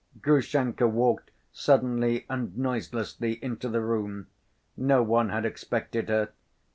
Grushenka 0.19 0.87
walked 0.87 1.29
suddenly 1.53 2.25
and 2.27 2.57
noiselessly 2.57 3.33
into 3.43 3.69
the 3.69 3.81
room. 3.81 4.25
No 4.75 5.03
one 5.03 5.29
had 5.29 5.45
expected 5.45 6.09
her. 6.09 6.29